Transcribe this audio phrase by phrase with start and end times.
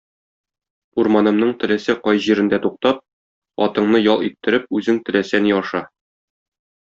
[1.01, 3.03] Урманымның теләсә кай җирендә туктап,
[3.69, 5.83] атыңны ял иттереп, үзең теләсә ни аша.